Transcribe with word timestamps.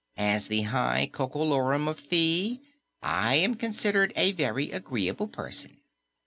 As 0.17 0.47
the 0.47 0.63
High 0.63 1.07
Coco 1.13 1.43
Lorum 1.43 1.87
of 1.87 1.99
Thi, 1.99 2.57
I 3.03 3.35
am 3.35 3.53
considered 3.53 4.11
a 4.15 4.31
very 4.31 4.71
agreeable 4.71 5.27
person." 5.27 5.77